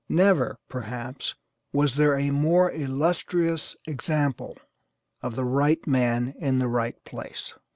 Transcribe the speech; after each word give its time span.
Never, 0.09 0.57
perhaps, 0.67 1.35
was 1.71 1.93
there 1.93 2.17
a 2.17 2.31
more 2.31 2.71
illustrious 2.71 3.77
example 3.85 4.57
of 5.21 5.35
the 5.35 5.45
right 5.45 5.85
man 5.85 6.33
in 6.39 6.57
the 6.57 6.67
right 6.67 6.95
place. 7.05 7.53